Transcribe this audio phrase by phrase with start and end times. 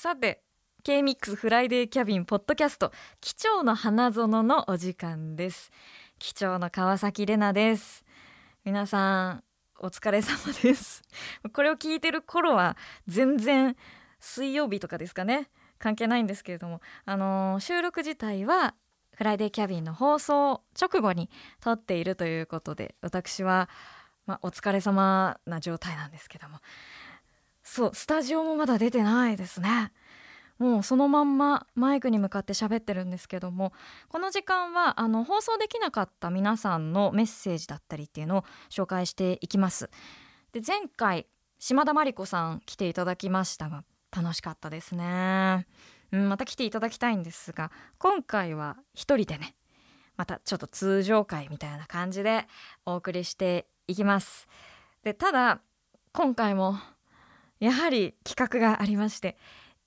[0.00, 0.44] さて
[0.84, 5.72] K-MIX フライデーキャビンポッドキャスト貴重の花園のお時間です。
[6.20, 8.04] 貴重の川崎れなです。
[8.64, 9.44] 皆さん
[9.80, 11.02] お疲れ様です。
[11.52, 12.76] これを聞いてる頃は
[13.08, 13.74] 全然
[14.20, 15.50] 水曜日とかですかね。
[15.80, 18.76] 関係ないんですけれどもあのー、収録自体は
[19.16, 21.28] フライデーキャビンの放送直後に
[21.60, 23.68] 撮っているということで私は、
[24.26, 26.60] まあ、お疲れ様な状態なんですけども。
[27.70, 29.92] そうスタジオもまだ出てないですね。
[30.58, 33.72] もうそのまんまマイクに向かって喋ってるんですけども
[34.08, 39.90] この時間はあの放送できなかった皆さんのメッセージだったりっていうのを紹介していきます。
[40.52, 41.26] で前回
[41.58, 43.84] 島田真理子さん来ていただきましたが
[44.16, 45.66] 楽しかったですね。
[46.10, 49.54] うん、また来ていただきたいんですが今回は一人でね
[50.16, 52.46] またちょっと通常会みたいな感じで
[52.86, 54.48] お送りしていきます。
[55.04, 55.60] でただ
[56.12, 56.78] 今回も
[57.60, 59.36] やはり企画がありまして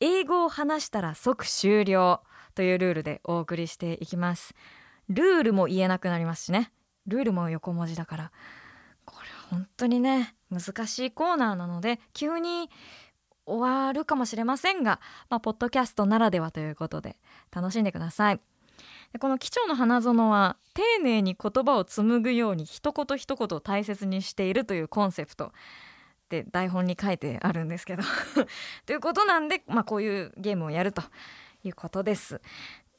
[0.00, 2.20] 英語を話したら即終了
[2.54, 4.54] というルールでお送りしていきます。
[5.08, 6.72] ルールも言えなくなりますしね。
[7.06, 8.32] ルールも横文字だから。
[9.04, 12.68] これ本当にね難しいコーナーなので急に
[13.46, 17.16] 終わるかもしれませんが、まあ、ポッドキャストならではということで
[17.50, 18.40] 楽しんでください。
[19.12, 25.52] でこの「貴重な花園」は丁寧に言葉を紡ぐように一言一言を大切にしているというコンセプト。
[26.28, 28.02] で台本に書いてあるんですけど
[28.86, 31.02] ということなんで、まあ、こういうゲームをやると
[31.64, 32.40] いうことです。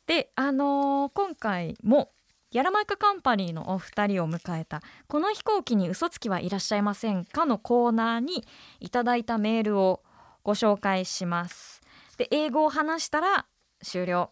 [0.08, 2.12] であのー、今回も
[2.52, 8.44] ヤラマイカカンパニーのお二人を迎えた「この飛行機に嘘つきはいらっしゃいませんか?」のコーナーに
[8.80, 10.02] いただいたメールを
[10.44, 11.82] ご紹介します
[12.18, 13.46] で英語を話したら
[13.84, 14.32] 終了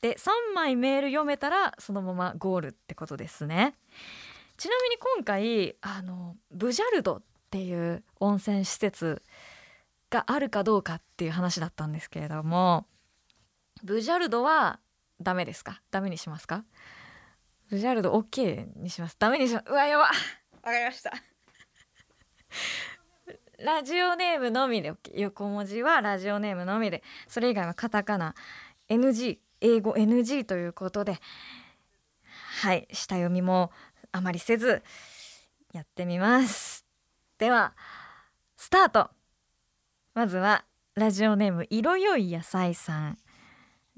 [0.00, 3.76] で3枚メール読めたらそのままゴールってことですね
[4.56, 7.22] ちなみに今回あのブジャルドっ
[7.54, 9.22] ていう温泉施設
[10.10, 12.84] があるかどうかっていう話だったんですけれども
[13.84, 14.80] ブジャルドは
[15.20, 15.80] ダメですか？
[15.92, 16.64] ダメにしますか？
[17.70, 19.14] ブジャルド OK にします。
[19.20, 19.66] ダメにします。
[19.70, 20.02] うわやば。
[20.04, 20.10] わ
[20.64, 21.12] かりました。
[23.62, 28.34] ラジオネームのみで OK 横文字はラジオネームのみでそれ以外はカタカナ。
[28.88, 29.92] NG 英語。
[29.92, 31.20] NG ということで
[32.62, 33.70] はい下読みも
[34.10, 34.82] あまりせず
[35.72, 36.73] やってみます
[37.38, 37.74] では
[38.56, 39.10] スタート。
[40.14, 40.64] まずは
[40.94, 43.18] ラジオネーム色よい野菜さん。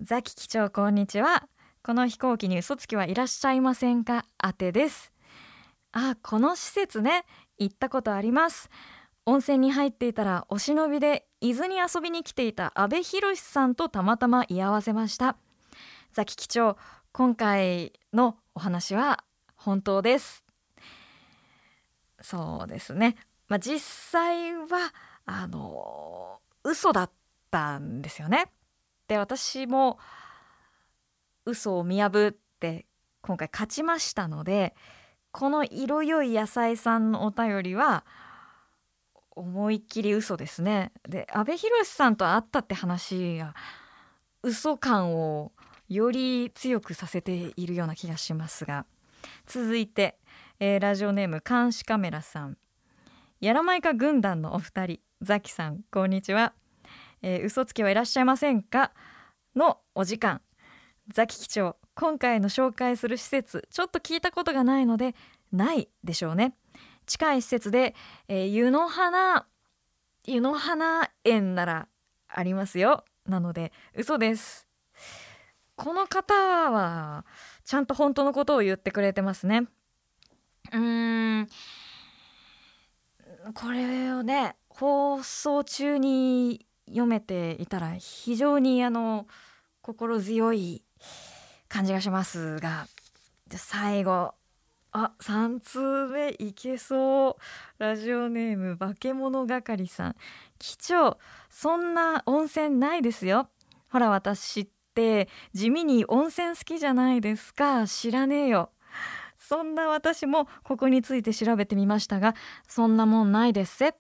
[0.00, 1.46] ザキ機長こんにちは。
[1.82, 4.25] この飛行機に嘘つきはいらっしゃいませんか？
[4.42, 5.12] 宛てです。
[5.92, 7.26] あこの施設ね
[7.58, 8.70] 行ったことあります。
[9.26, 15.36] 温泉に入っていたらお忍びで伊豆に遊びに来ていた阿部寛さんとたまたま居合わせました。
[16.10, 16.78] ザキ機長
[17.12, 19.25] 今回のお話は
[19.56, 20.45] 本当です。
[22.21, 23.16] そうですね。
[23.49, 24.93] まあ実際は
[25.25, 27.10] あの嘘だっ
[27.50, 28.50] たんですよね。
[29.09, 29.99] で私も
[31.44, 32.87] 嘘を見破って
[33.22, 34.75] 今回勝ちましたので
[35.31, 38.05] この色よい野菜さんのお便りは
[39.31, 40.93] 思いっきり嘘ですね。
[41.09, 43.55] で阿部寛さんと会ったって話が
[44.43, 45.53] 嘘感を
[45.88, 48.87] より強くさせているような気がしますが。
[49.47, 50.19] 続いて、
[50.60, 52.56] えー、ラジオネーム監視カメラさん。
[53.41, 55.00] やらまいか軍団のお二人。
[55.22, 56.53] ザキさんこんにちは、
[57.22, 58.93] えー、嘘つきはいらっしゃいませんか？
[59.55, 60.43] のお時間。
[61.09, 65.15] ザキ機長今回の紹介する施設ちょっと聞いたことがないので
[65.53, 66.55] ないでしょうね。
[67.06, 67.94] 近い施設で、
[68.28, 69.47] えー、湯の花
[70.25, 71.88] 湯の花園なら
[72.28, 73.05] ありますよ。
[73.26, 74.66] なので嘘です。
[75.76, 77.25] この方は
[77.66, 79.66] ちゃんと本当のことを言ってくれてますね。
[80.72, 81.49] うーん。
[83.54, 89.26] これをね放送中に読めていたら非常にあの
[89.82, 90.82] 心強い
[91.69, 92.87] 感じがしますが
[93.50, 94.32] 最後。
[94.93, 97.82] あ3通目いけそう。
[97.82, 100.16] ラジオネーム化け物係さん。
[100.60, 101.19] 貴重
[101.50, 103.50] そんな温泉ないですよ。
[103.90, 107.87] ほら私って地味に温泉好きじゃないですか。
[107.87, 108.70] 知らねえよ。
[109.37, 112.34] そんな私もここについて調べてみましたが
[112.66, 113.94] そんなもんないですぜ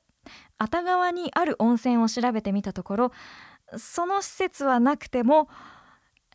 [0.58, 3.12] 熱川にある温泉を調べてみたところ
[3.76, 5.48] その施設はなくても、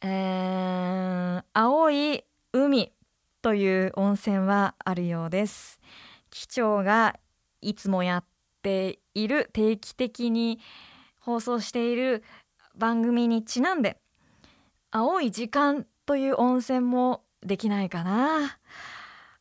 [0.01, 2.23] えー、青い
[2.53, 2.93] 海
[3.41, 5.79] という温泉はあるようです。
[6.29, 7.17] 機長が
[7.61, 8.25] いつもやっ
[8.61, 10.59] ている定期的に
[11.19, 12.23] 放送している
[12.75, 13.97] 番組にちなんで
[14.91, 18.57] 青い時間という温泉もできないかな。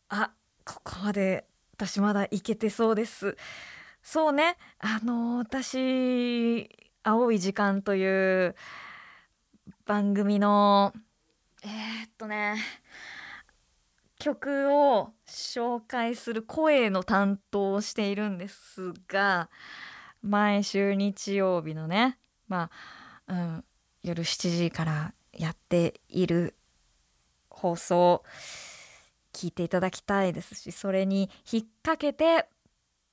[0.08, 0.30] あ
[0.64, 3.36] ここまで私まだ行けてそうです。
[4.02, 4.56] そうね。
[4.78, 6.70] あの私
[7.02, 8.54] 青い時間という
[9.86, 10.92] 番組の
[11.64, 12.56] えー、っとね
[14.20, 19.50] 曲を紹介する声の担当をしているんですが
[20.22, 22.70] 毎週日曜日のねま
[23.26, 23.64] あ、うん、
[24.02, 26.56] 夜7時からやっている
[27.48, 28.22] 放送
[29.32, 32.48] 聞いていただきたいですしそれに引っ掛けて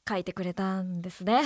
[0.08, 1.42] 書いてくれたんですね。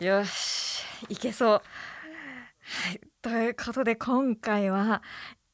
[0.00, 1.48] よしいけそう。
[1.50, 5.02] はい、ということで今回は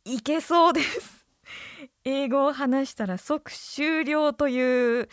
[0.05, 1.27] いけそうです。
[2.05, 5.09] 英語を話したら即終了という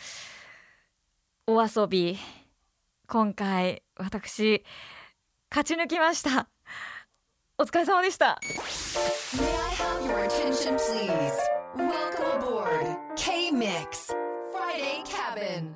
[1.46, 2.18] お遊び
[3.06, 4.64] 今回私
[5.50, 6.48] 勝ち抜きました
[7.57, 11.33] お疲れ様でした May I have your attention please?
[11.75, 14.11] Welcome aboard K-Mix
[14.51, 15.75] Friday Cabin